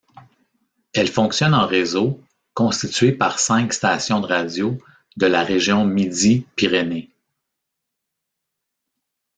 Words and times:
Elle 0.95 1.09
fonctionne 1.09 1.53
en 1.53 1.67
réseau, 1.67 2.23
constitué 2.55 3.11
par 3.11 3.37
cinq 3.37 3.71
stations 3.71 4.19
de 4.19 4.25
radio 4.25 4.75
de 5.17 5.27
la 5.27 5.43
région 5.43 5.85
Midi-Pyrénées. 5.85 7.11